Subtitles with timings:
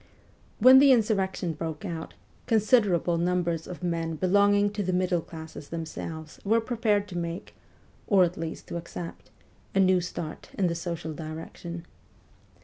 [0.57, 2.15] When the insurrection broke out,
[2.47, 7.53] considerable numbers of men belonging to the middle classes them selves were prepared to make,
[8.07, 9.29] or at least to accept,
[9.75, 11.85] a new start in the social direction.